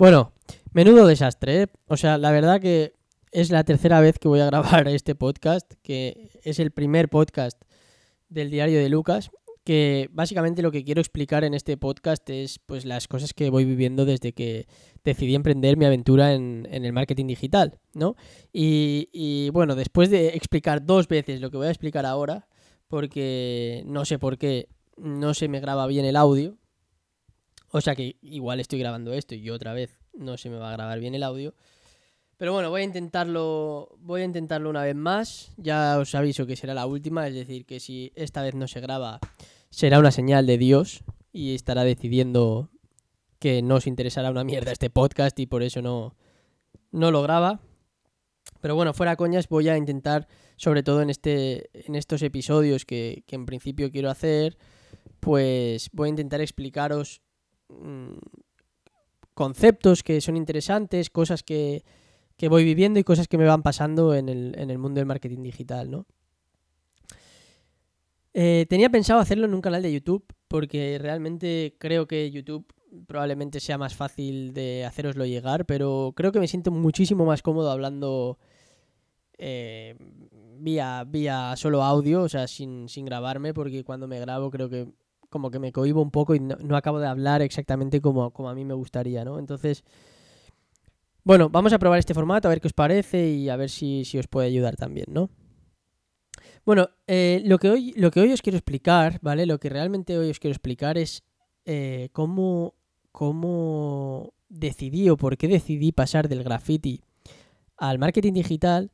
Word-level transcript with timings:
Bueno, 0.00 0.32
menudo 0.72 1.06
desastre, 1.06 1.62
¿eh? 1.64 1.66
O 1.86 1.98
sea, 1.98 2.16
la 2.16 2.30
verdad 2.30 2.58
que 2.58 2.94
es 3.32 3.50
la 3.50 3.64
tercera 3.64 4.00
vez 4.00 4.18
que 4.18 4.28
voy 4.28 4.40
a 4.40 4.46
grabar 4.46 4.88
este 4.88 5.14
podcast, 5.14 5.74
que 5.82 6.30
es 6.42 6.58
el 6.58 6.70
primer 6.70 7.10
podcast 7.10 7.60
del 8.30 8.50
diario 8.50 8.78
de 8.78 8.88
Lucas, 8.88 9.30
que 9.62 10.08
básicamente 10.10 10.62
lo 10.62 10.72
que 10.72 10.84
quiero 10.84 11.02
explicar 11.02 11.44
en 11.44 11.52
este 11.52 11.76
podcast 11.76 12.30
es 12.30 12.58
pues 12.60 12.86
las 12.86 13.08
cosas 13.08 13.34
que 13.34 13.50
voy 13.50 13.66
viviendo 13.66 14.06
desde 14.06 14.32
que 14.32 14.68
decidí 15.04 15.34
emprender 15.34 15.76
mi 15.76 15.84
aventura 15.84 16.32
en, 16.32 16.66
el 16.70 16.94
marketing 16.94 17.26
digital, 17.26 17.78
¿no? 17.92 18.16
Y, 18.54 19.10
y, 19.12 19.50
bueno, 19.50 19.74
después 19.74 20.08
de 20.08 20.28
explicar 20.28 20.86
dos 20.86 21.08
veces 21.08 21.42
lo 21.42 21.50
que 21.50 21.58
voy 21.58 21.66
a 21.66 21.72
explicar 21.72 22.06
ahora, 22.06 22.48
porque 22.88 23.82
no 23.84 24.06
sé 24.06 24.18
por 24.18 24.38
qué 24.38 24.70
no 24.96 25.34
se 25.34 25.48
me 25.48 25.60
graba 25.60 25.86
bien 25.86 26.06
el 26.06 26.16
audio, 26.16 26.56
o 27.70 27.80
sea 27.80 27.94
que 27.94 28.16
igual 28.22 28.60
estoy 28.60 28.78
grabando 28.78 29.12
esto 29.12 29.34
y 29.34 29.50
otra 29.50 29.72
vez 29.72 29.98
no 30.12 30.36
se 30.36 30.50
me 30.50 30.56
va 30.56 30.70
a 30.70 30.72
grabar 30.72 30.98
bien 31.00 31.14
el 31.14 31.22
audio. 31.22 31.54
Pero 32.40 32.54
bueno, 32.54 32.70
voy 32.70 32.80
a 32.80 32.84
intentarlo. 32.84 33.90
Voy 33.98 34.22
a 34.22 34.24
intentarlo 34.24 34.70
una 34.70 34.82
vez 34.82 34.96
más. 34.96 35.52
Ya 35.58 35.98
os 35.98 36.14
aviso 36.14 36.46
que 36.46 36.56
será 36.56 36.72
la 36.72 36.86
última. 36.86 37.28
Es 37.28 37.34
decir, 37.34 37.66
que 37.66 37.80
si 37.80 38.12
esta 38.14 38.40
vez 38.40 38.54
no 38.54 38.66
se 38.66 38.80
graba, 38.80 39.20
será 39.68 39.98
una 39.98 40.10
señal 40.10 40.46
de 40.46 40.56
Dios. 40.56 41.04
Y 41.34 41.54
estará 41.54 41.84
decidiendo 41.84 42.70
que 43.38 43.60
no 43.60 43.74
os 43.74 43.86
interesará 43.86 44.30
una 44.30 44.42
mierda 44.42 44.72
este 44.72 44.88
podcast. 44.88 45.38
Y 45.38 45.44
por 45.44 45.62
eso 45.62 45.82
no, 45.82 46.16
no 46.92 47.10
lo 47.10 47.20
graba. 47.20 47.60
Pero 48.62 48.74
bueno, 48.74 48.94
fuera 48.94 49.16
coñas, 49.16 49.46
voy 49.46 49.68
a 49.68 49.76
intentar, 49.76 50.26
sobre 50.56 50.82
todo 50.82 51.02
en 51.02 51.10
este. 51.10 51.68
En 51.86 51.94
estos 51.94 52.22
episodios 52.22 52.86
que, 52.86 53.22
que 53.26 53.36
en 53.36 53.44
principio 53.44 53.90
quiero 53.92 54.08
hacer. 54.08 54.56
Pues 55.20 55.90
voy 55.92 56.06
a 56.06 56.08
intentar 56.08 56.40
explicaros 56.40 57.20
conceptos 59.34 60.02
que 60.02 60.20
son 60.20 60.36
interesantes, 60.36 61.10
cosas 61.10 61.42
que, 61.42 61.84
que 62.36 62.48
voy 62.48 62.64
viviendo 62.64 62.98
y 62.98 63.04
cosas 63.04 63.28
que 63.28 63.38
me 63.38 63.44
van 63.44 63.62
pasando 63.62 64.14
en 64.14 64.28
el, 64.28 64.54
en 64.58 64.70
el 64.70 64.78
mundo 64.78 64.98
del 64.98 65.06
marketing 65.06 65.42
digital, 65.42 65.90
¿no? 65.90 66.06
Eh, 68.32 68.66
tenía 68.68 68.90
pensado 68.90 69.18
hacerlo 69.18 69.46
en 69.46 69.54
un 69.54 69.60
canal 69.60 69.82
de 69.82 69.92
YouTube 69.92 70.24
porque 70.46 70.98
realmente 71.00 71.74
creo 71.78 72.06
que 72.06 72.30
YouTube 72.30 72.64
probablemente 73.06 73.60
sea 73.60 73.78
más 73.78 73.94
fácil 73.94 74.52
de 74.52 74.84
haceroslo 74.84 75.26
llegar, 75.26 75.66
pero 75.66 76.12
creo 76.16 76.32
que 76.32 76.40
me 76.40 76.48
siento 76.48 76.70
muchísimo 76.70 77.24
más 77.24 77.42
cómodo 77.42 77.70
hablando 77.70 78.38
eh, 79.38 79.96
vía, 80.58 81.04
vía 81.06 81.54
solo 81.56 81.82
audio, 81.82 82.22
o 82.22 82.28
sea, 82.28 82.46
sin, 82.46 82.88
sin, 82.88 83.04
grabarme, 83.04 83.54
porque 83.54 83.84
cuando 83.84 84.06
me 84.06 84.20
grabo 84.20 84.50
creo 84.50 84.68
que 84.68 84.88
como 85.30 85.50
que 85.50 85.58
me 85.58 85.72
cohibo 85.72 86.02
un 86.02 86.10
poco 86.10 86.34
y 86.34 86.40
no, 86.40 86.76
acabo 86.76 86.98
de 86.98 87.06
hablar 87.06 87.40
exactamente 87.40 88.00
como, 88.00 88.32
como, 88.32 88.50
a 88.50 88.54
mí 88.54 88.64
me 88.64 88.74
gustaría, 88.74 89.24
¿no? 89.24 89.38
Entonces, 89.38 89.84
bueno, 91.24 91.48
vamos 91.48 91.72
a 91.72 91.78
probar 91.78 91.98
este 91.98 92.14
formato, 92.14 92.48
a 92.48 92.50
ver 92.50 92.60
qué 92.60 92.66
os 92.66 92.72
parece 92.72 93.30
y 93.30 93.48
a 93.48 93.56
ver 93.56 93.70
si, 93.70 94.04
os 94.18 94.26
puede 94.26 94.48
ayudar 94.48 94.76
también, 94.76 95.06
¿no? 95.08 95.30
Bueno, 96.66 96.90
eh, 97.06 97.42
lo, 97.44 97.58
que 97.58 97.70
hoy, 97.70 97.92
lo 97.96 98.10
que 98.10 98.20
hoy 98.20 98.32
os 98.32 98.42
quiero 98.42 98.58
explicar, 98.58 99.18
¿vale? 99.22 99.46
Lo 99.46 99.58
que 99.58 99.70
realmente 99.70 100.18
hoy 100.18 100.28
os 100.28 100.38
quiero 100.38 100.52
explicar 100.52 100.98
es 100.98 101.22
eh, 101.64 102.10
cómo, 102.12 102.74
cómo 103.12 104.34
decidí 104.48 105.08
o 105.08 105.16
por 105.16 105.38
qué 105.38 105.48
decidí 105.48 105.92
pasar 105.92 106.28
del 106.28 106.42
graffiti 106.42 107.00
al 107.76 107.98
marketing 107.98 108.34
digital 108.34 108.90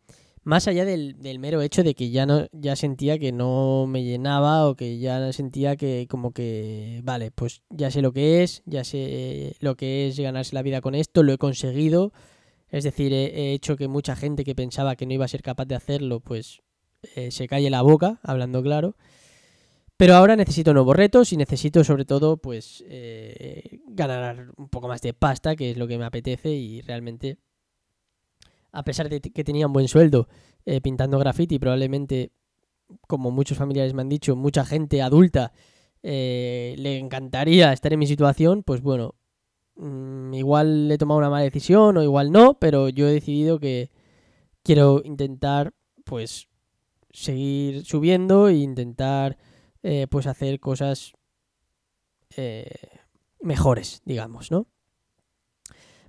más 0.47 0.69
allá 0.69 0.85
del, 0.85 1.17
mero 1.41 1.61
hecho 1.61 1.83
de 1.83 1.97
que 1.97 2.11
ya 2.11 2.25
no 2.25 2.47
ya 2.53 2.77
sentía 2.77 3.19
que 3.19 3.33
no 3.33 3.87
me 3.89 4.05
llenaba 4.05 4.69
o 4.69 4.77
que 4.77 5.01
ya 5.01 5.33
sentía 5.33 5.75
que 5.75 6.07
como 6.09 6.31
que 6.31 7.01
vale 7.03 7.33
pues 7.33 7.63
ya 7.69 7.91
sé 7.91 8.01
lo 8.01 8.13
que 8.13 8.45
es 8.45 8.63
ya 8.65 8.85
sé 8.85 9.57
lo 9.59 9.75
que 9.75 10.07
es 10.07 10.17
ganarse 10.17 10.55
la 10.55 10.63
vida 10.63 10.81
con 10.81 10.95
esto 10.95 11.25
lo 11.25 11.33
he 11.33 11.39
conseguido. 11.39 12.13
Es 12.69 12.85
decir 12.85 13.13
he, 13.13 13.55
hecho 13.55 13.77
que 13.77 13.89
mucha 13.89 14.15
gente 14.15 14.45
que 14.45 14.55
pensaba 14.55 14.95
que 14.95 15.05
no 15.05 15.15
iba 15.15 15.25
a 15.25 15.29
ser 15.29 15.43
capaz 15.43 15.65
de 15.65 15.75
hacerlo 15.75 16.21
pues 16.21 16.63
eh, 17.17 17.33
se 17.33 17.49
calle 17.49 17.69
la 17.69 17.83
boca 17.83 18.21
hablando 18.23 18.63
claro. 18.63 18.97
Pero 19.97 20.15
ahora 20.15 20.37
necesito 20.37 20.73
nuevos 20.73 20.95
retos 20.95 21.33
y 21.33 21.37
necesito 21.37 21.83
sobre 21.83 22.05
todo 22.05 22.37
pues 22.37 22.85
eh, 22.87 23.81
ganar 23.89 24.53
un 24.57 24.69
poco 24.69 24.87
más 24.87 25.01
de 25.03 25.13
pasta 25.13 25.57
que 25.57 25.73
es 25.73 25.77
lo 25.77 25.89
que 25.89 25.99
me 25.99 26.05
apetece 26.05 26.51
y 26.51 26.83
realmente 26.83 27.39
a 28.77 28.85
pesar 28.85 29.09
de 29.09 29.21
que 29.23 29.43
tenía 29.43 29.67
un 29.67 29.73
buen 29.73 29.89
sueldo 29.89 30.29
eh, 30.67 30.83
pintando 30.83 31.19
graffiti, 31.19 31.59
probablemente, 31.59 32.31
como 33.09 33.31
muchos 33.31 33.57
familiares 33.57 33.95
me 33.95 34.03
han 34.03 34.11
dicho, 34.11 34.37
mucha 34.37 34.67
gente 34.67 35.01
adulta 35.01 35.53
eh, 36.03 36.75
le 36.79 36.99
encantaría 36.99 37.73
estar 37.73 37.95
en 37.95 37.99
mi 37.99 38.07
situación, 38.07 38.63
pues 38.63 38.83
bueno, 38.83 39.15
mm, 39.77 40.35
igual 40.35 40.93
he 40.93 40.99
tomado 40.99 41.19
una 41.19 41.31
mala 41.31 41.45
decisión 41.45 41.97
o 41.97 42.03
igual 42.03 42.31
no, 42.31 42.59
pero 42.59 42.91
yo 42.91 43.09
he 43.09 43.13
decidido 43.13 43.59
que 43.59 43.91
quiero 44.63 45.01
intentar, 45.05 45.73
pues, 46.05 46.49
seguir 47.11 47.87
subiendo 47.87 48.49
e 48.49 48.57
intentar, 48.57 49.39
eh, 49.83 50.07
pues, 50.11 50.27
hacer 50.27 50.61
cosas 50.61 51.15
mejores, 53.41 54.03
digamos, 54.05 54.51
¿no? 54.51 54.67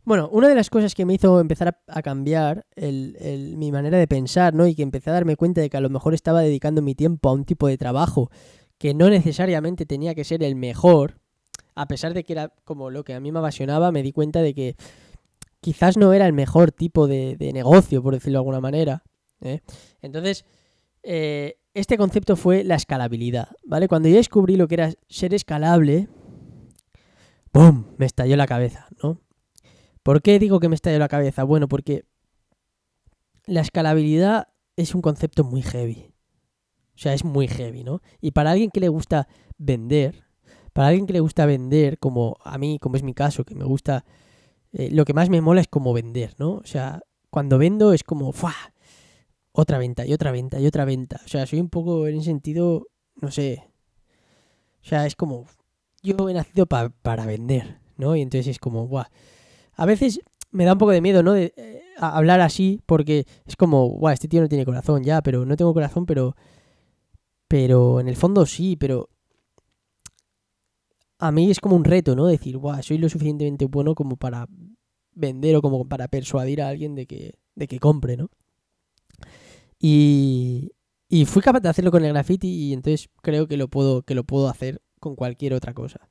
Bueno, 0.07 0.29
una 0.31 0.47
de 0.47 0.56
las 0.56 0.69
cosas 0.69 0.95
que 0.95 1.03
me 1.03 1.16
hizo 1.16 1.38
empezar 1.41 1.81
a, 1.85 2.01
cambiar 2.01 2.66
mi 2.78 3.73
manera 3.73 3.97
de 3.97 4.07
pensar, 4.07 4.53
¿no? 4.53 4.66
Y 4.66 4.73
que 4.73 4.81
empecé 4.81 5.09
a 5.09 5.13
darme 5.13 5.35
cuenta 5.35 5.59
de 5.59 5.69
que 5.69 5.75
a 5.75 5.81
lo 5.81 5.90
mejor 5.90 6.13
estaba 6.13 6.40
dedicando 6.40 6.81
mi 6.81 6.95
tiempo 6.95 7.28
a 7.28 7.34
un 7.34 7.44
tipo 7.44 7.68
de 7.68 7.78
trabajo 7.78 8.31
que 8.78 8.94
no 8.94 9.09
necesariamente 9.09 9.85
tenía 9.85 10.16
que 10.16 10.23
ser 10.23 10.44
el 10.44 10.56
mejor, 10.56 11.19
a 11.75 11.90
pesar 11.90 12.13
de 12.13 12.23
que 12.23 12.31
era 12.31 12.53
como 12.63 12.90
lo 12.90 13.03
que 13.03 13.16
a 13.16 13.19
mí 13.19 13.34
me 13.34 13.40
apasionaba, 13.40 13.91
me 13.91 14.01
di 14.01 14.13
cuenta 14.13 14.41
de 14.41 14.53
que 14.53 14.78
quizás 15.59 15.97
no 15.97 16.13
era 16.13 16.25
el 16.25 16.31
mejor 16.31 16.72
tipo 16.72 17.06
de, 17.06 17.35
negocio, 17.53 18.01
por 18.01 18.13
decirlo 18.13 18.38
de 18.38 18.44
alguna 18.44 18.62
manera. 18.62 19.03
¿eh? 19.41 19.59
Entonces, 20.01 20.46
eh, 21.03 21.59
este 21.73 21.97
concepto 21.97 22.38
fue 22.38 22.63
la 22.63 22.75
escalabilidad, 22.75 23.50
¿vale? 23.66 23.90
Cuando 23.90 24.07
yo 24.07 24.16
descubrí 24.16 24.56
lo 24.56 24.69
que 24.69 24.75
era 24.75 24.94
ser 25.09 25.34
escalable, 25.34 26.07
¡boom! 27.51 27.88
Me 27.97 28.06
estalló 28.06 28.38
la 28.38 28.47
cabeza, 28.47 28.88
¿no? 29.03 29.26
¿Por 30.07 30.22
qué 30.22 30.40
digo 30.40 30.62
que 30.62 30.69
me 30.69 30.75
estalló 30.75 31.00
la 31.00 31.09
cabeza? 31.09 31.44
Bueno, 31.44 31.68
porque 31.68 32.06
la 33.45 33.59
escalabilidad 33.59 34.47
es 34.78 34.95
un 34.95 35.01
concepto 35.01 35.44
muy 35.44 35.62
heavy. 35.62 36.13
O 36.95 36.97
sea, 36.97 37.13
es 37.13 37.25
muy 37.25 37.50
heavy, 37.50 37.84
¿no? 37.84 38.00
Y 38.22 38.31
para 38.31 38.51
alguien 38.51 38.72
que 38.72 38.79
le 38.79 38.88
gusta 38.88 39.28
vender, 39.57 40.23
para 40.72 40.88
alguien 40.88 41.07
que 41.07 41.12
le 41.12 41.19
gusta 41.19 41.46
vender, 41.46 42.00
como 42.00 42.38
a 42.46 42.57
mí, 42.57 42.79
como 42.79 42.96
es 42.96 43.03
mi 43.03 43.13
caso, 43.13 43.44
que 43.44 43.53
me 43.53 43.66
gusta, 43.66 44.06
eh, 44.72 44.91
lo 44.94 45.03
que 45.03 45.13
más 45.13 45.29
me 45.29 45.41
mola 45.41 45.59
es 45.59 45.67
como 45.67 45.91
vender, 45.91 46.35
¿no? 46.38 46.51
O 46.53 46.66
sea, 46.66 47.01
cuando 47.29 47.57
vendo 47.57 47.91
es 47.91 48.06
como, 48.06 48.31
¡fua! 48.31 48.56
Otra 49.51 49.78
venta 49.78 50.06
y 50.06 50.13
otra 50.13 50.31
venta 50.31 50.57
y 50.57 50.67
otra 50.67 50.85
venta. 50.85 51.19
O 51.25 51.28
sea, 51.28 51.46
soy 51.46 51.59
un 51.59 51.67
poco 51.67 52.07
en 52.07 52.16
ese 52.16 52.28
sentido, 52.28 52.88
no 53.19 53.29
sé. 53.29 53.73
O 54.81 54.88
sea, 54.88 55.06
es 55.06 55.17
como, 55.17 55.47
yo 56.01 56.29
he 56.29 56.34
nacido 56.34 56.66
para 56.66 57.25
vender, 57.25 57.81
¿no? 57.97 58.16
Y 58.16 58.22
entonces 58.22 58.47
es 58.47 58.59
como, 58.59 58.88
¡buah! 58.88 59.09
A 59.77 59.85
veces 59.85 60.19
me 60.51 60.65
da 60.65 60.73
un 60.73 60.79
poco 60.79 60.91
de 60.91 61.01
miedo, 61.01 61.23
¿no? 61.23 61.35
Eh, 61.35 61.53
hablar 61.97 62.41
así, 62.41 62.81
porque 62.85 63.25
es 63.45 63.55
como, 63.55 63.88
guau, 63.88 64.13
este 64.13 64.27
tío 64.27 64.41
no 64.41 64.49
tiene 64.49 64.65
corazón 64.65 65.03
ya, 65.03 65.21
pero 65.21 65.45
no 65.45 65.55
tengo 65.55 65.73
corazón, 65.73 66.05
pero. 66.05 66.35
Pero 67.47 67.99
en 67.99 68.09
el 68.09 68.16
fondo 68.16 68.45
sí, 68.45 68.75
pero. 68.75 69.09
A 71.19 71.31
mí 71.31 71.49
es 71.49 71.59
como 71.59 71.75
un 71.75 71.83
reto, 71.83 72.16
¿no? 72.16 72.25
Decir, 72.27 72.57
guau, 72.57 72.81
soy 72.83 72.97
lo 72.97 73.09
suficientemente 73.09 73.66
bueno 73.66 73.95
como 73.95 74.17
para 74.17 74.47
vender 75.13 75.55
o 75.55 75.61
como 75.61 75.87
para 75.87 76.07
persuadir 76.07 76.61
a 76.61 76.69
alguien 76.69 76.93
de 76.93 77.07
que, 77.07 77.33
de 77.55 77.67
que 77.67 77.79
compre, 77.79 78.17
¿no? 78.17 78.29
Y, 79.79 80.71
y 81.09 81.25
fui 81.25 81.41
capaz 81.41 81.61
de 81.61 81.69
hacerlo 81.69 81.91
con 81.91 82.03
el 82.03 82.13
graffiti 82.13 82.47
y 82.47 82.73
entonces 82.73 83.09
creo 83.21 83.47
que 83.47 83.57
lo 83.57 83.67
puedo, 83.67 84.03
que 84.03 84.16
lo 84.16 84.23
puedo 84.25 84.47
hacer 84.47 84.81
con 84.99 85.16
cualquier 85.16 85.53
otra 85.53 85.73
cosa. 85.73 86.09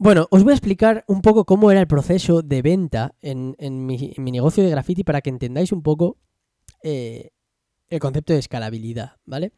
Bueno, 0.00 0.28
os 0.30 0.44
voy 0.44 0.52
a 0.52 0.54
explicar 0.54 1.04
un 1.08 1.22
poco 1.22 1.44
cómo 1.44 1.72
era 1.72 1.80
el 1.80 1.88
proceso 1.88 2.42
de 2.42 2.62
venta 2.62 3.16
en, 3.20 3.56
mi, 3.84 4.14
negocio 4.16 4.62
de 4.62 4.70
graffiti 4.70 5.02
para 5.02 5.20
que 5.20 5.30
entendáis 5.30 5.72
un 5.72 5.82
poco 5.82 6.18
eh, 6.84 7.32
el 7.88 7.98
concepto 7.98 8.32
de 8.32 8.38
escalabilidad, 8.38 9.16
¿vale? 9.24 9.52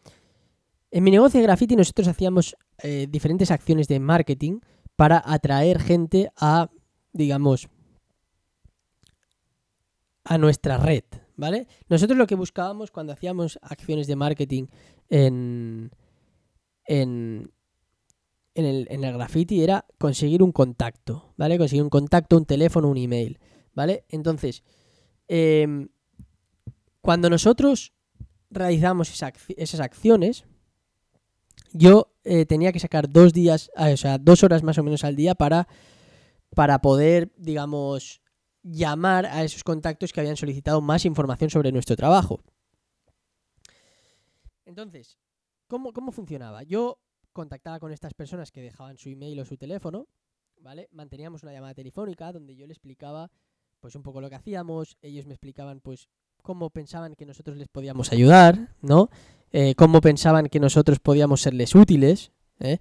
En 0.91 1.05
mi 1.05 1.11
negocio 1.11 1.39
de 1.39 1.47
graffiti 1.47 1.77
nosotros 1.77 2.09
hacíamos 2.09 2.57
eh, 2.83 3.07
diferentes 3.11 3.51
acciones 3.51 3.87
de 3.87 4.01
marketing 4.01 4.61
para 4.97 5.23
atraer 5.25 5.79
gente 5.79 6.31
a, 6.37 6.71
digamos, 7.13 7.69
a 10.25 10.39
nuestra 10.39 10.79
red, 10.79 11.05
¿vale? 11.37 11.67
Nosotros 11.91 12.17
lo 12.17 12.27
que 12.27 12.35
buscábamos 12.35 12.91
cuando 12.91 13.13
hacíamos 13.13 13.59
acciones 13.61 14.07
de 14.07 14.17
marketing 14.17 14.69
en, 15.11 15.91
en, 16.87 17.53
en 18.55 18.65
el, 18.65 18.87
en 18.91 19.05
el 19.05 19.15
graffiti 19.15 19.63
era 19.63 19.87
conseguir 19.99 20.43
un 20.43 20.53
contacto, 20.53 21.35
¿vale? 21.37 21.59
Conseguir 21.59 21.83
un 21.83 21.91
contacto, 21.91 22.37
un 22.37 22.47
teléfono, 22.47 22.89
un 22.89 22.97
email, 22.97 23.39
¿vale? 23.75 24.05
Entonces, 24.09 24.63
em, 25.29 25.89
cuando 27.01 27.31
nosotros 27.31 27.93
realizamos 28.51 29.11
esas 29.11 29.81
acciones, 29.81 30.45
yo 31.73 32.13
eh, 32.25 32.47
tenía 32.47 32.73
que 32.73 32.81
sacar 32.81 33.09
dos 33.09 33.33
días, 33.33 33.71
ah, 33.77 33.91
o 33.93 33.97
sea, 33.97 34.19
dos 34.19 34.43
horas 34.43 34.63
más 34.63 34.79
o 34.79 34.83
menos 34.83 35.05
al 35.05 35.17
día 35.17 35.35
para 35.35 35.69
para 36.55 36.81
poder, 36.81 37.33
digamos, 37.37 38.23
llamar 38.63 39.27
a 39.27 39.45
esos 39.45 39.65
contactos 39.65 40.13
que 40.13 40.21
habían 40.21 40.37
solicitado 40.37 40.81
más 40.81 41.05
información 41.05 41.51
sobre 41.51 41.73
nuestro 41.73 41.97
trabajo. 41.97 42.43
Entonces, 44.65 45.19
¿cómo, 45.67 45.93
cómo 45.93 46.13
funcionaba? 46.13 46.63
Yo 46.63 46.99
contactaba 47.33 47.79
con 47.79 47.93
estas 47.93 48.15
personas 48.15 48.51
que 48.51 48.63
dejaban 48.63 48.99
su 48.99 49.09
email 49.09 49.41
o 49.41 49.45
su 49.45 49.57
teléfono, 49.57 50.07
¿vale? 50.61 50.89
Manteníamos 50.93 51.43
una 51.43 51.53
llamada 51.53 51.75
telefónica 51.75 52.33
donde 52.33 52.57
yo 52.57 52.67
le 52.67 52.73
explicaba 52.73 53.31
pues 53.81 53.95
un 53.95 54.03
poco 54.03 54.21
lo 54.21 54.29
que 54.29 54.37
hacíamos, 54.37 54.97
ellos 55.01 55.27
me 55.27 55.33
explicaban 55.33 55.81
pues 55.81 56.09
cómo 56.43 56.71
pensaban 56.71 57.15
que 57.15 57.27
nosotros 57.27 57.57
les 57.57 57.69
podíamos 57.69 58.13
ayudar, 58.13 58.75
¿no? 58.83 59.11
Eh, 59.53 59.75
cómo 59.75 60.01
pensaban 60.01 60.47
que 60.47 60.61
nosotros 60.61 60.99
podíamos 61.01 61.43
serles 61.43 61.75
útiles, 61.75 62.33
¿eh? 62.61 62.79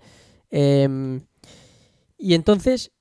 Em, 0.50 1.22
y 2.18 2.34
entonces, 2.34 2.92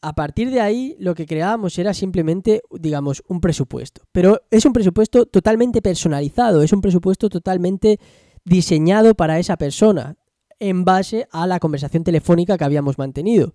a 0.00 0.14
partir 0.14 0.50
de 0.50 0.60
ahí, 0.60 0.96
lo 0.98 1.14
que 1.14 1.26
creábamos 1.26 1.78
era 1.78 1.94
simplemente, 1.94 2.62
digamos, 2.70 3.22
un 3.28 3.40
presupuesto. 3.40 4.02
Pero 4.12 4.42
es 4.50 4.64
un 4.64 4.72
presupuesto 4.72 5.26
totalmente 5.26 5.80
personalizado, 5.80 6.62
es 6.62 6.72
un 6.72 6.80
presupuesto 6.80 7.28
totalmente 7.28 7.98
diseñado 8.44 9.14
para 9.14 9.38
esa 9.38 9.56
persona, 9.56 10.16
en 10.62 10.84
base 10.84 11.26
a 11.32 11.48
la 11.48 11.58
conversación 11.58 12.04
telefónica 12.04 12.56
que 12.56 12.62
habíamos 12.62 12.96
mantenido. 12.96 13.52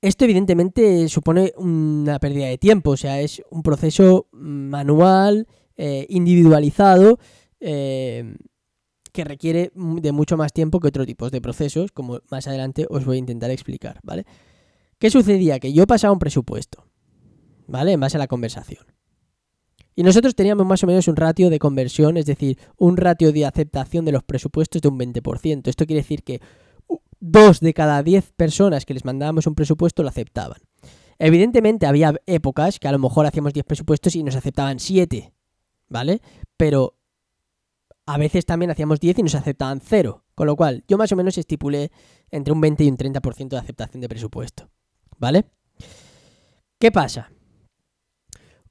Esto 0.00 0.24
evidentemente 0.24 1.06
supone 1.10 1.52
una 1.58 2.18
pérdida 2.18 2.46
de 2.46 2.56
tiempo, 2.56 2.92
o 2.92 2.96
sea, 2.96 3.20
es 3.20 3.42
un 3.50 3.62
proceso 3.62 4.26
manual, 4.32 5.48
eh, 5.76 6.06
individualizado, 6.08 7.18
eh, 7.60 8.36
que 9.12 9.24
requiere 9.24 9.70
de 9.74 10.12
mucho 10.12 10.38
más 10.38 10.54
tiempo 10.54 10.80
que 10.80 10.88
otros 10.88 11.06
tipos 11.06 11.30
de 11.30 11.42
procesos, 11.42 11.92
como 11.92 12.20
más 12.30 12.46
adelante 12.46 12.86
os 12.88 13.04
voy 13.04 13.16
a 13.16 13.20
intentar 13.20 13.50
explicar, 13.50 14.00
¿vale? 14.02 14.24
¿Qué 14.98 15.10
sucedía? 15.10 15.58
Que 15.58 15.74
yo 15.74 15.86
pasaba 15.86 16.14
un 16.14 16.18
presupuesto, 16.18 16.86
¿vale? 17.66 17.92
En 17.92 18.00
base 18.00 18.16
a 18.16 18.20
la 18.20 18.28
conversación. 18.28 18.95
Y 19.96 20.02
nosotros 20.02 20.36
teníamos 20.36 20.66
más 20.66 20.84
o 20.84 20.86
menos 20.86 21.08
un 21.08 21.16
ratio 21.16 21.50
de 21.50 21.58
conversión, 21.58 22.18
es 22.18 22.26
decir, 22.26 22.58
un 22.76 22.98
ratio 22.98 23.32
de 23.32 23.46
aceptación 23.46 24.04
de 24.04 24.12
los 24.12 24.22
presupuestos 24.22 24.82
de 24.82 24.88
un 24.88 24.98
20%. 24.98 25.68
Esto 25.68 25.86
quiere 25.86 26.02
decir 26.02 26.22
que 26.22 26.40
dos 27.18 27.60
de 27.60 27.72
cada 27.72 28.02
diez 28.02 28.32
personas 28.32 28.84
que 28.84 28.94
les 28.94 29.06
mandábamos 29.06 29.46
un 29.46 29.54
presupuesto 29.54 30.02
lo 30.02 30.10
aceptaban. 30.10 30.60
Evidentemente 31.18 31.86
había 31.86 32.14
épocas 32.26 32.78
que 32.78 32.88
a 32.88 32.92
lo 32.92 32.98
mejor 32.98 33.26
hacíamos 33.26 33.54
10 33.54 33.64
presupuestos 33.64 34.14
y 34.16 34.22
nos 34.22 34.36
aceptaban 34.36 34.78
7, 34.78 35.32
¿vale? 35.88 36.20
Pero 36.56 36.98
a 38.04 38.18
veces 38.18 38.44
también 38.44 38.70
hacíamos 38.70 39.00
10 39.00 39.20
y 39.20 39.22
nos 39.22 39.34
aceptaban 39.34 39.80
0. 39.82 40.24
Con 40.34 40.46
lo 40.46 40.56
cual, 40.56 40.84
yo 40.86 40.98
más 40.98 41.10
o 41.12 41.16
menos 41.16 41.38
estipulé 41.38 41.90
entre 42.30 42.52
un 42.52 42.60
20 42.60 42.84
y 42.84 42.88
un 42.88 42.98
30% 42.98 43.48
de 43.48 43.56
aceptación 43.56 44.02
de 44.02 44.08
presupuesto. 44.08 44.68
¿Vale? 45.18 45.46
¿Qué 46.78 46.92
pasa? 46.92 47.32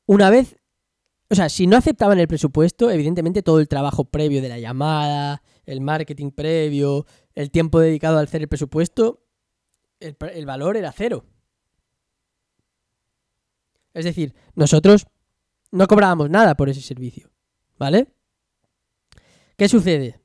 Una 0.06 0.30
vez, 0.30 0.58
o 1.36 1.38
sea, 1.38 1.50
si 1.50 1.68
no 1.68 1.76
aceptaban 1.76 2.18
el 2.18 2.30
presupuesto, 2.30 2.90
evidentemente 2.90 3.44
todo 3.44 3.60
el 3.60 3.68
trabajo 3.68 4.06
previo 4.06 4.42
de 4.42 4.48
la 4.48 4.58
llamada, 4.58 5.44
el 5.66 5.82
marketing 5.82 6.32
previo, 6.32 7.06
el 7.34 7.52
tiempo 7.52 7.82
dedicado 7.82 8.18
al 8.18 8.24
hacer 8.24 8.42
el 8.42 8.48
presupuesto, 8.48 9.22
el, 10.00 10.46
valor 10.46 10.78
era 10.78 10.94
cero. 10.94 11.26
Es 13.94 14.06
decir, 14.06 14.34
nosotros 14.56 15.08
no 15.72 15.88
cobrábamos 15.88 16.30
nada 16.30 16.56
por 16.56 16.70
ese 16.70 16.80
servicio. 16.80 17.30
¿Vale? 17.78 18.08
¿Qué 19.58 19.68
sucede? 19.68 20.22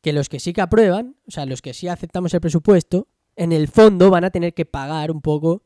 Que 0.00 0.14
los 0.14 0.30
que 0.30 0.40
sí 0.40 0.54
que 0.54 0.62
aprueban, 0.62 1.16
o 1.28 1.32
sea, 1.32 1.44
los 1.44 1.60
que 1.60 1.74
sí 1.74 1.86
aceptamos 1.86 2.32
el 2.32 2.40
presupuesto, 2.40 3.08
en 3.36 3.52
el 3.52 3.68
fondo 3.68 4.08
van 4.08 4.24
a 4.24 4.30
tener 4.30 4.54
que 4.54 4.64
pagar 4.64 5.10
un 5.10 5.20
poco 5.20 5.64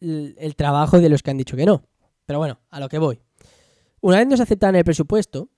el 0.00 0.54
trabajo 0.54 1.00
de 1.00 1.08
los 1.08 1.22
que 1.22 1.30
han 1.30 1.38
dicho 1.38 1.56
que 1.56 1.64
no. 1.64 1.82
Pero 2.26 2.38
bueno, 2.38 2.58
a 2.70 2.80
lo 2.80 2.88
que 2.88 2.98
voy. 2.98 3.20
Una 4.00 4.18
vez 4.18 4.26
nos 4.26 4.40
aceptaban 4.40 4.76
el 4.76 4.84
presupuesto, 4.84 5.48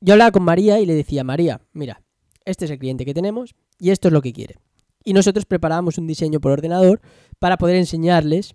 yo 0.00 0.12
hablaba 0.12 0.30
con 0.30 0.42
María 0.42 0.78
y 0.80 0.86
le 0.86 0.94
decía, 0.94 1.24
María, 1.24 1.62
mira, 1.72 2.02
este 2.44 2.66
es 2.66 2.70
el 2.70 2.78
cliente 2.78 3.04
que 3.04 3.14
tenemos 3.14 3.54
y 3.78 3.90
esto 3.90 4.08
es 4.08 4.12
lo 4.12 4.22
que 4.22 4.32
quiere. 4.32 4.58
Y 5.02 5.14
nosotros 5.14 5.46
preparábamos 5.46 5.98
un 5.98 6.06
diseño 6.06 6.40
por 6.40 6.52
ordenador 6.52 7.00
para 7.38 7.56
poder 7.56 7.76
enseñarles 7.76 8.54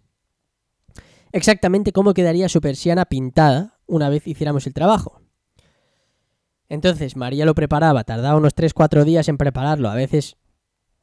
exactamente 1.32 1.92
cómo 1.92 2.14
quedaría 2.14 2.50
su 2.50 2.62
persiana 2.62 3.06
pintada 3.06 3.80
una 3.88 4.10
vez 4.10 4.28
hiciéramos 4.28 4.68
el 4.68 4.74
trabajo. 4.74 5.22
Entonces 6.68 7.16
María 7.16 7.46
lo 7.46 7.56
preparaba, 7.56 8.04
tardaba 8.04 8.38
unos 8.38 8.56
3-4 8.56 9.04
días 9.04 9.28
en 9.28 9.38
prepararlo, 9.38 9.90
a 9.90 9.96
veces 9.96 10.38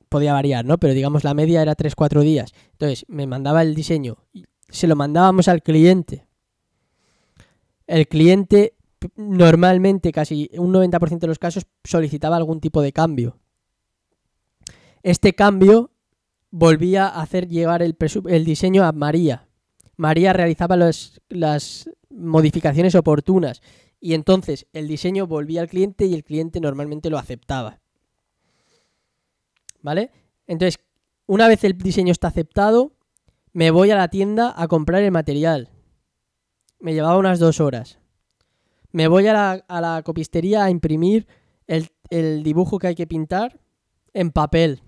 podía 0.09 0.33
variar, 0.33 0.65
¿no? 0.65 0.79
Pero 0.79 0.95
digamos 0.95 1.25
la 1.25 1.35
media 1.35 1.63
era 1.63 1.77
3-4 1.77 2.23
días. 2.23 2.53
Entonces 2.73 3.05
me 3.09 3.27
mandaba 3.27 3.63
el 3.63 3.75
diseño, 3.75 4.19
se 4.69 4.87
lo 4.87 4.97
mandábamos 4.97 5.49
al 5.49 5.63
cliente. 5.63 6.27
El 7.87 8.09
cliente 8.09 8.75
normalmente, 9.15 10.13
casi 10.13 10.51
un 10.55 10.73
90% 10.73 11.19
de 11.19 11.27
los 11.27 11.39
casos, 11.39 11.67
solicitaba 11.85 12.37
algún 12.37 12.61
tipo 12.61 12.83
de 12.83 12.93
cambio. 12.93 13.39
Este 15.03 15.35
cambio 15.35 15.91
volvía 16.51 17.07
a 17.07 17.23
hacer 17.23 17.49
llegar 17.49 17.83
el, 17.83 17.97
el 18.27 18.45
diseño 18.45 18.85
a 18.85 18.93
María. 18.93 19.49
María 19.97 20.33
realizaba 20.33 20.77
las 20.77 21.91
modificaciones 22.11 22.95
oportunas 22.95 23.63
y 24.01 24.15
entonces 24.15 24.67
el 24.73 24.89
diseño 24.89 25.27
volvía 25.27 25.61
al 25.61 25.69
cliente 25.69 26.07
y 26.07 26.15
el 26.15 26.25
cliente 26.25 26.61
normalmente 26.61 27.11
lo 27.11 27.19
aceptaba. 27.19 27.81
¿Vale? 29.81 30.11
Entonces, 30.47 30.81
una 31.27 31.49
vez 31.49 31.65
el 31.65 31.79
diseño 31.79 32.13
está 32.13 32.29
aceptado, 32.29 32.93
me 33.57 33.71
voy 33.71 33.91
a 33.91 33.97
la 33.97 34.09
tienda 34.09 34.53
a 34.55 34.69
comprar 34.69 35.03
el 35.03 35.11
material. 35.11 35.71
Me 36.79 36.93
llevaba 36.93 37.17
unas 37.17 37.39
dos 37.39 37.59
horas. 37.59 37.99
Me 38.93 39.09
voy 39.09 39.27
a 39.29 39.65
la, 39.67 40.03
copistería 40.05 40.63
a 40.63 40.69
imprimir 40.69 41.27
el, 41.67 41.89
el 42.11 42.43
dibujo 42.43 42.79
que 42.79 42.89
hay 42.89 42.95
que 42.95 43.07
pintar 43.07 43.59
en 44.13 44.31
papel. 44.31 44.83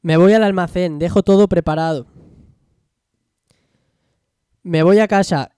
Me 0.00 0.16
voy 0.16 0.32
al 0.32 0.42
almacén, 0.42 0.98
dejo 0.98 1.22
todo 1.22 1.48
preparado. 1.48 2.06
Me 4.62 4.82
voy 4.82 5.00
a 5.00 5.08
casa, 5.08 5.50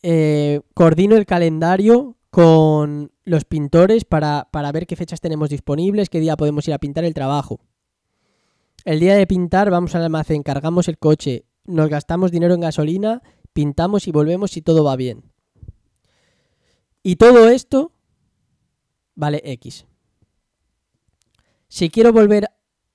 eh, 0.00 0.60
coordino 0.74 1.16
el 1.16 1.26
calendario 1.26 2.16
con 2.30 3.10
los 3.24 3.44
pintores 3.44 4.04
para, 4.04 4.46
ver 4.72 4.86
qué 4.86 4.94
fechas 4.94 5.20
tenemos 5.20 5.50
disponibles, 5.50 6.08
qué 6.08 6.20
día 6.20 6.36
podemos 6.36 6.68
ir 6.68 6.74
a 6.74 6.78
pintar 6.78 7.02
el 7.04 7.14
trabajo. 7.14 7.58
El 8.86 9.00
día 9.00 9.16
de 9.16 9.26
pintar 9.26 9.68
vamos 9.68 9.96
al 9.96 10.04
almacén, 10.04 10.44
cargamos 10.44 10.86
el 10.86 10.96
coche, 10.96 11.44
nos 11.64 11.88
gastamos 11.88 12.30
dinero 12.30 12.54
en 12.54 12.60
gasolina, 12.60 13.20
pintamos 13.52 14.06
y 14.06 14.12
volvemos 14.12 14.52
si 14.52 14.62
todo 14.62 14.84
va 14.84 14.94
bien. 14.94 15.24
Y 17.02 17.16
todo 17.16 17.48
esto 17.48 17.90
vale 19.16 19.42
X. 19.44 19.86
Si 21.66 21.90
quiero 21.90 22.12
volver 22.12 22.44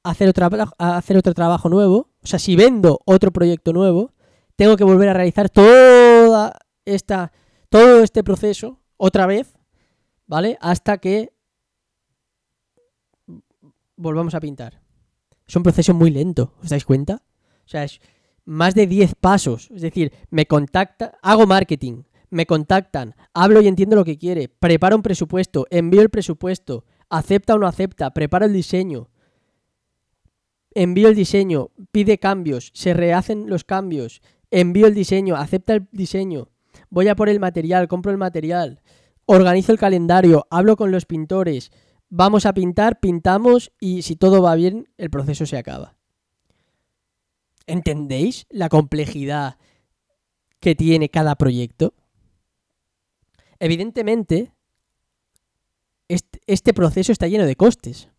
a 0.04 0.12
hacer, 0.12 0.30
otro, 0.30 0.48
a 0.78 0.96
hacer 0.96 1.18
otro 1.18 1.34
trabajo 1.34 1.68
nuevo, 1.68 2.08
o 2.24 2.26
sea, 2.26 2.40
si 2.40 2.56
vendo 2.56 3.02
otro 3.04 3.32
proyecto 3.32 3.74
nuevo, 3.74 4.14
tengo 4.56 4.78
que 4.78 4.86
volver 4.86 5.10
a 5.10 5.14
realizar 5.14 5.50
toda 5.50 6.58
esta, 6.86 7.34
todo 7.68 8.02
este 8.02 8.24
proceso 8.24 8.80
otra 8.96 9.26
vez, 9.26 9.58
¿vale? 10.26 10.58
Hasta 10.62 11.00
que 11.00 11.34
volvamos 13.98 14.36
a 14.36 14.40
pintar. 14.40 14.82
Es 15.52 15.56
un 15.58 15.64
proceso 15.64 15.94
muy 15.94 16.12
lento, 16.12 16.54
¿os 16.64 16.70
dais 16.70 16.86
cuenta? 16.86 17.24
O 17.66 17.68
sea, 17.68 17.84
es 17.84 18.00
más 18.46 18.74
de 18.74 18.88
10 18.88 19.16
pasos. 19.16 19.70
Es 19.76 19.82
decir, 19.82 20.14
me 20.30 20.46
contacta, 20.46 21.20
hago 21.22 21.46
marketing, 21.46 22.04
me 22.30 22.46
contactan, 22.46 23.16
hablo 23.34 23.62
y 23.62 23.68
entiendo 23.68 23.98
lo 23.98 24.06
que 24.06 24.18
quiere, 24.18 24.48
preparo 24.48 24.96
un 24.96 25.02
presupuesto, 25.02 25.68
envío 25.70 26.02
el 26.04 26.10
presupuesto, 26.10 26.86
acepta 27.10 27.56
o 27.56 27.58
no 27.58 27.68
acepta, 27.68 28.14
preparo 28.14 28.46
el 28.46 28.54
diseño, 28.54 29.10
envío 30.74 31.10
el 31.10 31.16
diseño, 31.16 31.72
pide 31.92 32.18
cambios, 32.18 32.72
se 32.74 32.94
rehacen 32.94 33.50
los 33.50 33.66
cambios, 33.66 34.22
envío 34.52 34.88
el 34.88 34.94
diseño, 34.94 35.36
acepta 35.36 35.74
el 35.74 35.90
diseño, 35.92 36.48
voy 36.90 37.10
a 37.10 37.16
por 37.18 37.28
el 37.28 37.42
material, 37.42 37.90
compro 37.90 38.14
el 38.14 38.18
material, 38.18 38.80
organizo 39.26 39.74
el 39.74 39.80
calendario, 39.80 40.48
hablo 40.50 40.78
con 40.78 40.92
los 40.92 41.06
pintores, 41.06 41.74
vamos 42.12 42.46
a 42.46 42.54
pintar, 42.54 43.00
pintamos 43.00 43.72
y 43.80 44.04
si 44.04 44.16
todo 44.16 44.44
va 44.44 44.54
bien, 44.54 44.88
el 44.98 45.10
proceso 45.10 45.48
se 45.48 45.58
acaba. 45.58 45.96
¿Entendéis 47.66 48.46
la 48.50 48.70
complejidad 48.70 49.58
que 50.60 50.76
tiene 50.76 51.10
cada 51.10 51.36
proyecto? 51.36 51.96
Evidentemente, 53.60 54.52
este, 56.08 56.74
proceso 56.74 57.12
está 57.12 57.28
lleno 57.28 57.46
de 57.46 57.56
costes. 57.56 58.10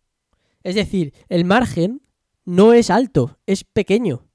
Es 0.63 0.75
decir, 0.75 1.13
el 1.29 1.45
margen 1.45 2.01
no 2.45 2.73
es 2.73 2.89
alto, 2.89 3.37
es 3.45 3.63
pequeño. 3.63 4.25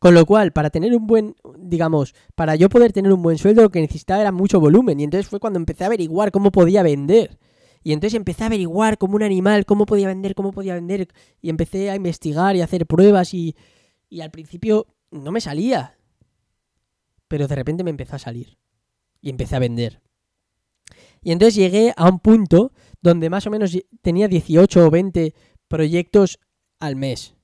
Con 0.00 0.14
lo 0.14 0.26
cual, 0.26 0.52
para 0.52 0.70
tener 0.70 0.94
un 0.94 1.06
buen, 1.06 1.36
digamos, 1.56 2.14
para 2.34 2.56
yo 2.56 2.68
poder 2.68 2.92
tener 2.92 3.12
un 3.12 3.22
buen 3.22 3.38
sueldo, 3.38 3.62
lo 3.62 3.70
que 3.70 3.80
necesitaba 3.80 4.22
era 4.22 4.32
mucho 4.32 4.58
volumen. 4.58 4.98
Y 4.98 5.04
entonces 5.04 5.28
fue 5.28 5.40
cuando 5.40 5.58
empecé 5.58 5.84
a 5.84 5.88
averiguar 5.88 6.32
cómo 6.32 6.50
podía 6.50 6.82
vender. 6.82 7.38
Y 7.82 7.92
entonces 7.92 8.16
empecé 8.16 8.44
a 8.44 8.46
averiguar 8.46 8.98
como 8.98 9.16
un 9.16 9.22
animal 9.22 9.64
cómo 9.64 9.86
podía 9.86 10.08
vender, 10.08 10.34
cómo 10.34 10.52
podía 10.52 10.74
vender. 10.74 11.08
Y 11.40 11.50
empecé 11.50 11.90
a 11.90 11.96
investigar 11.96 12.56
y 12.56 12.60
hacer 12.60 12.86
pruebas 12.86 13.34
y, 13.34 13.56
y 14.08 14.20
al 14.20 14.30
principio 14.30 14.86
no 15.10 15.32
me 15.32 15.40
salía. 15.40 15.98
Pero 17.28 17.46
de 17.46 17.54
repente 17.54 17.84
me 17.84 17.90
empezó 17.90 18.16
a 18.16 18.18
salir. 18.18 18.58
Y 19.20 19.30
empecé 19.30 19.56
a 19.56 19.60
vender. 19.60 20.00
Y 21.22 21.32
entonces 21.32 21.54
llegué 21.54 21.92
a 21.96 22.08
un 22.08 22.20
punto 22.20 22.72
donde 23.02 23.30
más 23.30 23.46
o 23.46 23.50
menos 23.50 23.76
tenía 24.02 24.28
18 24.28 24.86
o 24.86 24.90
20 24.90 25.34
proyectos 25.68 26.38
al 26.78 26.96
mes. 26.96 27.34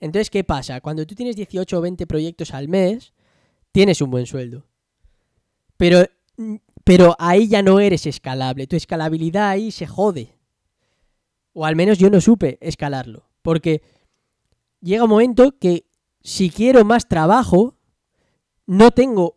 Entonces, 0.00 0.30
¿qué 0.30 0.44
pasa? 0.44 0.80
Cuando 0.80 1.06
tú 1.06 1.14
tienes 1.14 1.36
18 1.36 1.78
o 1.78 1.80
20 1.80 2.06
proyectos 2.06 2.52
al 2.54 2.68
mes, 2.68 3.12
tienes 3.70 4.00
un 4.00 4.10
buen 4.10 4.26
sueldo. 4.26 4.66
Pero, 5.76 6.04
pero 6.84 7.14
ahí 7.18 7.48
ya 7.48 7.62
no 7.62 7.80
eres 7.80 8.06
escalable. 8.06 8.66
Tu 8.66 8.76
escalabilidad 8.76 9.48
ahí 9.48 9.70
se 9.70 9.86
jode. 9.86 10.38
O 11.52 11.64
al 11.66 11.76
menos 11.76 11.98
yo 11.98 12.10
no 12.10 12.20
supe 12.20 12.58
escalarlo. 12.60 13.28
Porque 13.42 13.82
llega 14.80 15.04
un 15.04 15.10
momento 15.10 15.58
que 15.58 15.86
si 16.22 16.50
quiero 16.50 16.84
más 16.84 17.08
trabajo, 17.08 17.76
no 18.66 18.90
tengo 18.90 19.36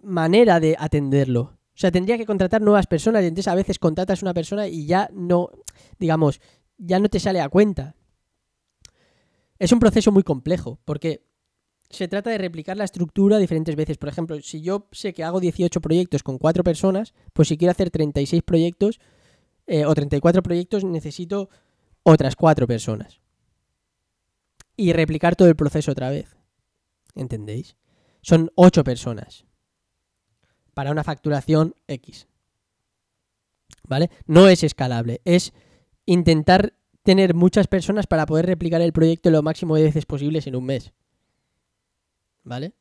manera 0.00 0.60
de 0.60 0.76
atenderlo. 0.78 1.40
O 1.40 1.80
sea, 1.80 1.90
tendría 1.90 2.18
que 2.18 2.26
contratar 2.26 2.60
nuevas 2.60 2.86
personas 2.86 3.22
y 3.22 3.26
entonces 3.26 3.48
a 3.48 3.54
veces 3.54 3.78
contratas 3.78 4.22
una 4.22 4.34
persona 4.34 4.66
y 4.66 4.86
ya 4.86 5.08
no, 5.12 5.50
digamos, 5.98 6.40
ya 6.76 6.98
no 6.98 7.08
te 7.08 7.20
sale 7.20 7.40
a 7.40 7.48
cuenta. 7.48 7.94
Es 9.58 9.72
un 9.72 9.78
proceso 9.78 10.12
muy 10.12 10.22
complejo 10.22 10.80
porque 10.84 11.27
se 11.90 12.08
trata 12.08 12.30
de 12.30 12.38
replicar 12.38 12.76
la 12.76 12.84
estructura 12.84 13.38
diferentes 13.38 13.74
veces. 13.74 13.96
Por 13.96 14.08
ejemplo, 14.08 14.40
si 14.42 14.60
yo 14.60 14.88
sé 14.92 15.14
que 15.14 15.24
hago 15.24 15.40
18 15.40 15.80
proyectos 15.80 16.22
con 16.22 16.38
4 16.38 16.62
personas, 16.62 17.14
pues 17.32 17.48
si 17.48 17.56
quiero 17.56 17.72
hacer 17.72 17.90
36 17.90 18.42
proyectos 18.42 19.00
eh, 19.66 19.86
o 19.86 19.94
34 19.94 20.42
proyectos 20.42 20.84
necesito 20.84 21.48
otras 22.02 22.36
4 22.36 22.66
personas. 22.66 23.20
Y 24.76 24.92
replicar 24.92 25.34
todo 25.34 25.48
el 25.48 25.56
proceso 25.56 25.92
otra 25.92 26.10
vez. 26.10 26.36
¿Entendéis? 27.14 27.76
Son 28.20 28.50
8 28.54 28.84
personas 28.84 29.46
para 30.74 30.92
una 30.92 31.04
facturación 31.04 31.74
X. 31.88 32.28
¿Vale? 33.88 34.10
No 34.26 34.46
es 34.48 34.62
escalable, 34.62 35.22
es 35.24 35.52
intentar 36.04 36.74
tener 37.02 37.34
muchas 37.34 37.66
personas 37.66 38.06
para 38.06 38.26
poder 38.26 38.46
replicar 38.46 38.82
el 38.82 38.92
proyecto 38.92 39.30
lo 39.30 39.42
máximo 39.42 39.76
de 39.76 39.84
veces 39.84 40.04
posibles 40.04 40.46
en 40.46 40.54
un 40.54 40.66
mes. 40.66 40.92
¿Vale? 42.48 42.72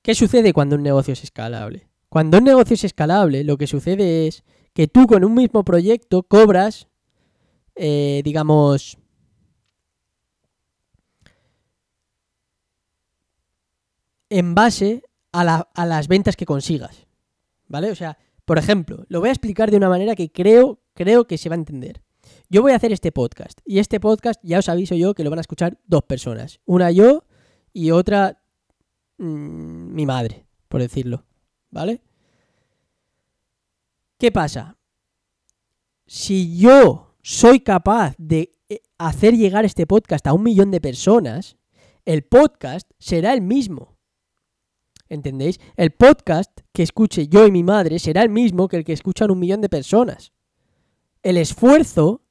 ¿Qué 0.00 0.14
sucede 0.14 0.54
cuando 0.54 0.76
un 0.76 0.82
negocio 0.82 1.12
es 1.12 1.22
escalable? 1.22 1.88
Cuando 2.08 2.38
un 2.38 2.44
negocio 2.44 2.72
es 2.72 2.84
escalable, 2.84 3.44
lo 3.44 3.58
que 3.58 3.66
sucede 3.66 4.26
es 4.26 4.44
que 4.72 4.88
tú 4.88 5.06
con 5.06 5.24
un 5.24 5.34
mismo 5.34 5.62
proyecto 5.62 6.22
cobras, 6.22 6.88
eh, 7.74 8.22
digamos, 8.24 8.96
en 14.30 14.54
base 14.54 15.02
a, 15.32 15.66
las 15.84 16.08
ventas 16.08 16.36
que 16.36 16.46
consigas. 16.46 17.06
¿Vale? 17.68 17.90
O 17.90 17.94
sea, 17.94 18.16
por 18.46 18.56
ejemplo, 18.56 19.04
lo 19.08 19.20
voy 19.20 19.28
a 19.28 19.32
explicar 19.32 19.70
de 19.70 19.76
una 19.76 19.90
manera 19.90 20.14
que 20.14 20.32
creo, 20.32 20.80
creo 20.94 21.26
que 21.26 21.36
se 21.36 21.50
va 21.50 21.56
a 21.56 21.58
entender. 21.58 22.00
Yo 22.48 22.62
voy 22.62 22.72
a 22.72 22.76
hacer 22.76 22.92
este 22.92 23.12
podcast. 23.12 23.60
Y 23.66 23.80
este 23.80 24.00
podcast 24.00 24.40
ya 24.42 24.60
os 24.60 24.68
aviso 24.70 24.94
yo 24.94 25.12
que 25.12 25.24
lo 25.24 25.30
van 25.30 25.40
a 25.40 25.42
escuchar 25.42 25.78
dos 25.86 26.04
personas. 26.04 26.60
Una 26.64 26.90
yo 26.90 27.24
y 27.74 27.90
otra 27.90 28.40
mm, 29.18 29.94
mi 29.94 30.06
madre, 30.06 30.46
por 30.68 30.80
decirlo. 30.80 31.26
¿Vale? 31.70 32.00
¿Qué 34.16 34.32
pasa? 34.32 34.78
Si 36.06 36.56
yo 36.56 37.16
soy 37.20 37.60
capaz 37.60 38.14
de 38.16 38.52
eh, 38.68 38.80
hacer 38.96 39.36
llegar 39.36 39.64
este 39.64 39.86
podcast 39.86 40.26
a 40.26 40.32
un 40.32 40.44
millón 40.44 40.70
de 40.70 40.80
personas, 40.80 41.58
el 42.04 42.22
podcast 42.22 42.90
será 42.98 43.34
el 43.34 43.42
mismo. 43.42 43.98
¿Entendéis? 45.08 45.58
El 45.76 45.90
podcast 45.90 46.50
que 46.72 46.82
escuche 46.82 47.28
yo 47.28 47.46
y 47.46 47.50
mi 47.50 47.62
madre 47.64 47.98
será 47.98 48.22
el 48.22 48.30
mismo 48.30 48.68
que 48.68 48.76
el 48.76 48.84
que 48.84 48.92
escuchan 48.92 49.30
un 49.30 49.38
millón 49.40 49.60
de 49.60 49.68
personas. 49.68 50.32
El 51.22 51.36
esfuerzo 51.38 52.23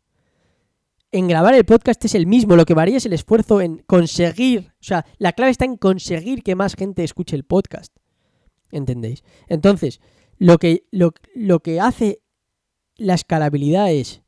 en 1.14 1.28
grabar 1.28 1.54
el 1.54 1.64
podcast 1.64 2.04
es 2.06 2.16
el 2.16 2.26
mismo, 2.26 2.56
lo 2.56 2.66
que 2.66 2.74
varía 2.74 2.98
es 2.98 3.06
el 3.06 3.14
esfuerzo 3.14 3.62
en 3.62 3.78
conseguir, 3.86 4.74
o 4.82 4.84
sea, 4.84 5.06
la 5.20 5.34
clave 5.34 5.52
está 5.52 5.64
en 5.64 5.78
conseguir 5.78 6.42
que 6.42 6.56
más 6.56 6.74
gente 6.74 7.04
escuche 7.04 7.36
el 7.36 7.44
podcast. 7.44 7.96
¿Entendéis? 8.72 9.24
Entonces, 9.48 10.02
lo 10.40 10.58
que, 10.58 10.88
lo, 10.90 11.14
lo 11.36 11.60
que 11.60 11.80
hace 11.80 12.24
la 12.96 13.14
escalabilidad 13.14 13.92
es, 13.92 14.24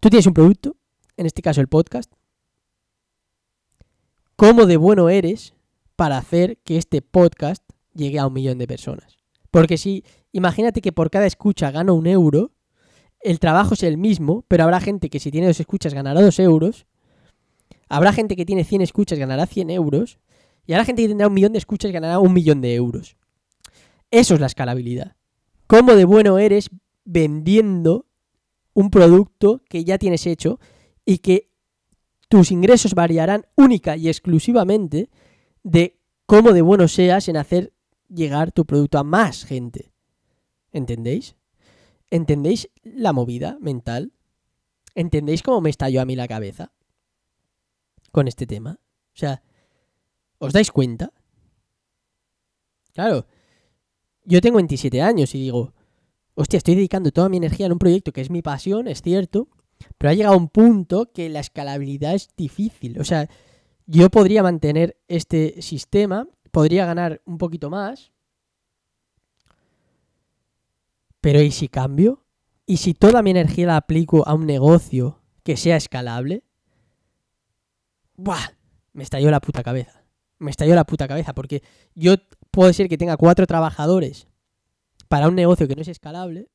tú 0.00 0.10
tienes 0.10 0.26
un 0.26 0.34
producto, 0.34 0.76
en 1.16 1.26
este 1.26 1.42
caso 1.42 1.60
el 1.60 1.68
podcast, 1.68 2.12
cómo 4.34 4.66
de 4.66 4.78
bueno 4.78 5.10
eres 5.10 5.54
para 5.94 6.18
hacer 6.18 6.58
que 6.64 6.76
este 6.76 7.02
podcast 7.02 7.62
llegue 7.94 8.18
a 8.18 8.26
un 8.26 8.32
millón 8.32 8.58
de 8.58 8.66
personas. 8.66 9.16
Porque 9.52 9.78
si, 9.78 10.04
imagínate 10.32 10.80
que 10.80 10.90
por 10.90 11.08
cada 11.08 11.26
escucha 11.26 11.70
gano 11.70 11.94
un 11.94 12.08
euro, 12.08 12.50
el 13.20 13.38
trabajo 13.38 13.74
es 13.74 13.82
el 13.82 13.98
mismo, 13.98 14.44
pero 14.48 14.64
habrá 14.64 14.80
gente 14.80 15.10
que 15.10 15.20
si 15.20 15.30
tiene 15.30 15.46
dos 15.46 15.60
escuchas 15.60 15.94
ganará 15.94 16.22
dos 16.22 16.38
euros, 16.38 16.86
habrá 17.88 18.12
gente 18.12 18.36
que 18.36 18.46
tiene 18.46 18.64
100 18.64 18.82
escuchas 18.82 19.18
ganará 19.18 19.46
100 19.46 19.70
euros, 19.70 20.18
y 20.66 20.72
habrá 20.72 20.84
gente 20.84 21.02
que 21.02 21.08
tendrá 21.08 21.26
un 21.26 21.34
millón 21.34 21.52
de 21.52 21.58
escuchas 21.58 21.90
ganará 21.92 22.18
un 22.18 22.32
millón 22.32 22.60
de 22.60 22.74
euros. 22.74 23.16
Eso 24.10 24.34
es 24.34 24.40
la 24.40 24.46
escalabilidad. 24.46 25.16
¿Cómo 25.66 25.94
de 25.94 26.04
bueno 26.04 26.38
eres 26.38 26.70
vendiendo 27.04 28.06
un 28.74 28.90
producto 28.90 29.62
que 29.68 29.84
ya 29.84 29.98
tienes 29.98 30.26
hecho 30.26 30.58
y 31.04 31.18
que 31.18 31.50
tus 32.28 32.52
ingresos 32.52 32.94
variarán 32.94 33.46
única 33.56 33.96
y 33.96 34.08
exclusivamente 34.08 35.10
de 35.62 35.98
cómo 36.26 36.52
de 36.52 36.62
bueno 36.62 36.88
seas 36.88 37.28
en 37.28 37.36
hacer 37.36 37.72
llegar 38.08 38.52
tu 38.52 38.64
producto 38.64 38.98
a 38.98 39.04
más 39.04 39.44
gente. 39.44 39.92
¿Entendéis? 40.72 41.34
¿Entendéis 42.10 42.68
la 42.82 43.12
movida 43.12 43.56
mental? 43.60 44.12
¿Entendéis 44.94 45.42
cómo 45.42 45.60
me 45.60 45.70
estalló 45.70 46.00
a 46.00 46.04
mí 46.04 46.16
la 46.16 46.28
cabeza 46.28 46.72
con 48.10 48.26
este 48.26 48.46
tema? 48.46 48.80
O 49.14 49.16
sea, 49.16 49.42
¿os 50.38 50.52
dais 50.52 50.70
cuenta? 50.72 51.12
Claro, 52.92 53.26
yo 54.24 54.40
tengo 54.40 54.56
27 54.56 55.00
años 55.00 55.34
y 55.34 55.38
digo, 55.38 55.72
hostia, 56.34 56.58
estoy 56.58 56.74
dedicando 56.74 57.12
toda 57.12 57.28
mi 57.28 57.36
energía 57.36 57.66
en 57.66 57.72
un 57.72 57.78
proyecto 57.78 58.12
que 58.12 58.20
es 58.20 58.30
mi 58.30 58.42
pasión, 58.42 58.88
es 58.88 59.02
cierto, 59.02 59.48
pero 59.98 60.10
ha 60.10 60.14
llegado 60.14 60.36
un 60.36 60.48
punto 60.48 61.12
que 61.12 61.28
la 61.28 61.40
escalabilidad 61.40 62.14
es 62.14 62.28
difícil. 62.36 62.98
O 63.00 63.04
sea, 63.04 63.28
yo 63.86 64.10
podría 64.10 64.42
mantener 64.42 65.00
este 65.08 65.62
sistema, 65.62 66.28
podría 66.50 66.86
ganar 66.86 67.22
un 67.24 67.38
poquito 67.38 67.70
más, 67.70 68.12
pero 71.20 71.40
¿y 71.42 71.50
si 71.50 71.68
cambio? 71.68 72.26
¿Y 72.66 72.78
si 72.78 72.94
toda 72.94 73.22
mi 73.22 73.30
energía 73.30 73.66
la 73.66 73.76
aplico 73.76 74.26
a 74.26 74.34
un 74.34 74.46
negocio 74.46 75.22
que 75.42 75.56
sea 75.56 75.76
escalable? 75.76 76.44
¡Buah! 78.16 78.54
Me 78.92 79.02
estalló 79.02 79.30
la 79.30 79.40
puta 79.40 79.62
cabeza. 79.62 80.04
Me 80.38 80.50
estalló 80.50 80.74
la 80.74 80.84
puta 80.84 81.08
cabeza 81.08 81.34
porque 81.34 81.62
yo 81.94 82.14
puedo 82.50 82.72
ser 82.72 82.88
que 82.88 82.98
tenga 82.98 83.16
cuatro 83.16 83.46
trabajadores 83.46 84.28
para 85.08 85.28
un 85.28 85.34
negocio 85.34 85.66
que 85.66 85.74
no 85.74 85.82
es 85.82 85.88
escalable, 85.88 86.48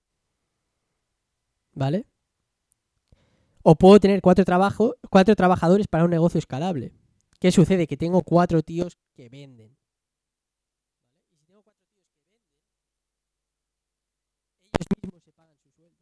¿vale? 1.74 2.08
O 3.64 3.76
puedo 3.76 4.00
tener 4.00 4.22
cuatro, 4.22 4.46
cuatro 5.10 5.36
trabajadores 5.36 5.88
para 5.88 6.06
un 6.06 6.12
negocio 6.12 6.40
escalable. 6.40 6.94
¿Qué 7.40 7.52
sucede? 7.52 7.88
Que 7.88 7.98
tengo 7.98 8.22
cuatro 8.22 8.64
tíos 8.64 8.98
que 9.14 9.28
venden. 9.28 9.76
Y 11.14 11.36
si 11.38 11.46
tengo 11.46 11.62
cuatro 11.64 11.84
tíos 11.92 12.08
que 12.16 12.30
venden, 12.32 12.42
ellos 14.80 14.88
mismos 15.04 15.24
se 15.24 15.32
pagan 15.34 15.58
su 15.58 15.72
sueldo. 15.72 16.00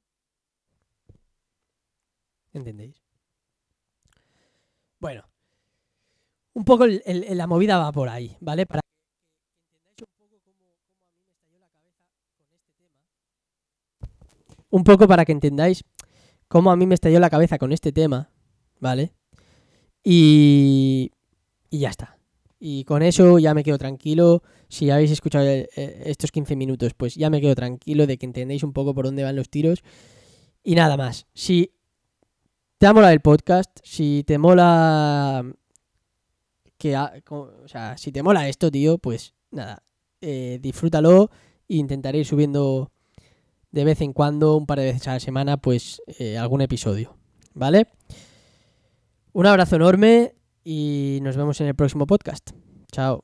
¿Entendéis? 2.54 3.02
Bueno, 5.00 5.24
un 6.54 6.64
poco 6.64 6.86
la 6.88 7.48
movida 7.48 7.78
va 7.78 7.92
por 7.92 8.10
ahí, 8.10 8.38
¿vale? 8.40 8.66
Para. 8.66 8.82
Un 14.70 14.84
poco 14.84 15.08
para 15.08 15.26
que 15.26 15.32
entendáis 15.32 15.84
cómo 16.48 16.72
a 16.72 16.76
mí 16.76 16.88
me 16.88 16.96
estalló 16.96 17.20
la 17.20 17.30
cabeza 17.30 17.58
con 17.58 17.74
este 17.74 17.92
tema, 17.92 18.30
¿vale? 18.80 19.14
Y 20.04 21.12
y 21.74 21.80
ya 21.80 21.90
está. 21.90 22.20
Y 22.60 22.84
con 22.84 23.02
eso 23.02 23.40
ya 23.40 23.56
me 23.56 23.64
quedo 23.64 23.80
tranquilo. 23.80 24.44
Si 24.70 24.92
habéis 24.92 25.10
escuchado 25.10 25.48
eh, 25.48 25.68
eh, 25.76 26.04
estos 26.06 26.32
15 26.32 26.56
minutos, 26.56 26.94
pues 26.94 27.16
ya 27.16 27.32
me 27.32 27.42
quedo 27.42 27.56
tranquilo 27.56 28.06
de 28.06 28.20
que 28.20 28.28
entendéis 28.28 28.62
un 28.64 28.74
poco 28.74 28.94
por 28.94 29.06
dónde 29.06 29.24
van 29.24 29.36
los 29.36 29.50
tiros. 29.50 29.84
Y 30.64 30.76
nada 30.76 30.98
más. 30.98 31.26
Si 31.34 31.72
te 32.84 32.88
ha 32.88 33.14
el 33.14 33.22
podcast, 33.22 33.80
si 33.82 34.26
te 34.28 34.38
mola 34.38 35.42
que 36.78 36.98
o 36.98 37.66
sea, 37.66 37.98
si 37.98 38.12
te 38.12 38.22
mola 38.22 38.50
esto, 38.50 38.70
tío, 38.70 38.98
pues 38.98 39.36
nada, 39.52 39.84
eh, 40.20 40.60
disfrútalo 40.62 41.30
e 41.70 41.78
intentaré 41.78 42.20
ir 42.20 42.26
subiendo 42.26 42.92
de 43.72 43.86
vez 43.86 44.02
en 44.02 44.12
cuando, 44.12 44.58
un 44.58 44.66
par 44.66 44.80
de 44.80 44.88
veces 44.88 45.08
a 45.08 45.14
la 45.14 45.22
semana, 45.22 45.56
pues 45.56 46.02
eh, 46.20 46.38
algún 46.38 46.60
episodio. 46.60 47.16
¿Vale? 47.54 47.88
Un 49.32 49.46
abrazo 49.46 49.78
enorme 49.78 50.36
y 50.66 51.20
nos 51.22 51.38
vemos 51.38 51.62
en 51.62 51.68
el 51.68 51.76
próximo 51.76 52.06
podcast. 52.06 52.52
Chao. 52.92 53.24